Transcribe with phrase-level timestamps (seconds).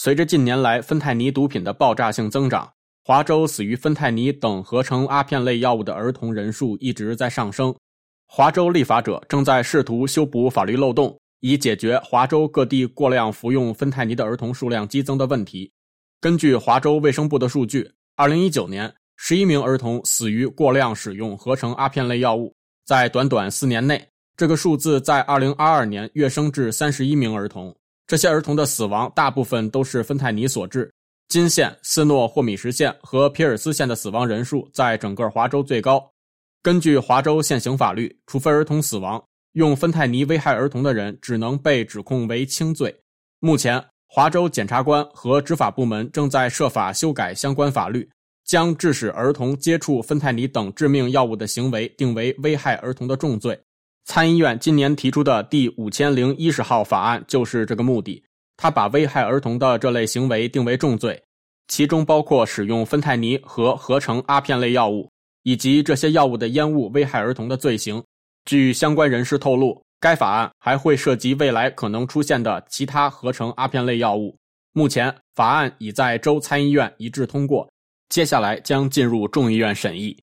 [0.00, 7.74] 随着近年来芬太尼毒品的爆炸性增长，华州死于芬太尼等合成阿片类药物的儿童人数一直在上升。
[8.28, 15.68] 华州立法者正在试图修补法律漏洞，以解决华州各地过量服用芬太尼的儿童数量激增的问题。
[16.20, 22.54] 根据华州卫生部的数据，二零一九年，十一名儿童死于过量使用合成阿片类药物。
[22.86, 24.00] 在短短四年内，
[24.36, 27.74] 这个数字在二零二二年跃升至三十一名儿童。
[28.08, 30.90] 这些儿童的死亡大部分都是芬太尼所致。
[31.28, 36.02] 金县、斯诺霍米什县和皮尔斯县的死亡人数在整个华州最高。
[36.62, 39.22] 根据华州现行法律，除非儿童死亡，
[39.52, 42.98] 用芬太尼危害儿童的人只能被指控为轻罪。
[43.40, 48.08] 目前，华州检察官和执法部门正在设法修改相关法律，
[48.46, 53.60] 将致使儿童接触芬太尼等致命药物的行为定为危害儿童的重罪。
[54.08, 58.24] 参议院今年提出的第五千零一十号法案就是这个目的。
[58.56, 61.22] 他把危害儿童的这类行为定为重罪，
[61.68, 65.06] 其中包括使用芬太尼和合成阿片类药物。
[65.42, 68.02] 以及这些药物的烟雾危害儿童的罪行。
[68.46, 74.34] 据相关人士透露，该法案还会涉及未来可能出现的其他合成阿片类药物。
[74.72, 77.70] 目前，法案已在州参议院一致通过，
[78.08, 80.16] 接下来将进入众议院审议。